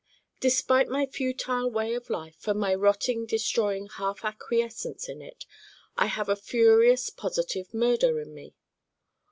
[0.39, 5.45] Despite my futile way of life and my rotting destroying half acquiescence in it
[5.95, 8.55] I have a furious positive Murder in me.